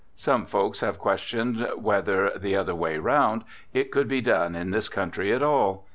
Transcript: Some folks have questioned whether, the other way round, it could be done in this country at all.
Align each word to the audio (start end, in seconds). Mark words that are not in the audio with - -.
Some 0.15 0.47
folks 0.47 0.79
have 0.79 0.97
questioned 0.97 1.59
whether, 1.77 2.31
the 2.35 2.55
other 2.55 2.73
way 2.73 2.97
round, 2.97 3.43
it 3.71 3.91
could 3.91 4.07
be 4.07 4.19
done 4.19 4.55
in 4.55 4.71
this 4.71 4.89
country 4.89 5.31
at 5.31 5.43
all. 5.43 5.85